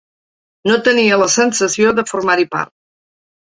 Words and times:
No 0.69 0.77
tenia 0.87 1.19
la 1.25 1.29
sensació 1.35 1.93
de 2.01 2.07
formar-hi 2.15 2.51
part. 2.59 2.77